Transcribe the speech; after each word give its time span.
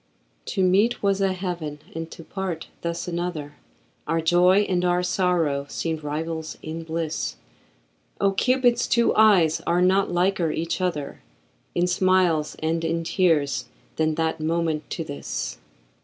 To 0.47 0.63
meet 0.63 1.03
was 1.03 1.21
a 1.21 1.31
heaven 1.33 1.77
and 1.93 2.09
to 2.09 2.23
part 2.23 2.69
thus 2.81 3.07
another, 3.07 3.57
Our 4.07 4.19
joy 4.19 4.61
and 4.61 4.83
our 4.83 5.03
sorrow 5.03 5.67
seemed 5.69 6.03
rivals 6.03 6.57
in 6.63 6.81
bliss; 6.81 7.35
Oh! 8.19 8.31
Cupid's 8.31 8.87
two 8.87 9.15
eyes 9.15 9.61
are 9.67 9.79
not 9.79 10.09
liker 10.11 10.49
each 10.51 10.81
other 10.81 11.21
In 11.75 11.85
smiles 11.85 12.55
and 12.63 12.83
in 12.83 13.03
tears 13.03 13.65
than 13.97 14.15
that 14.15 14.39
moment 14.39 14.89
to 14.89 15.03
this. 15.03 15.59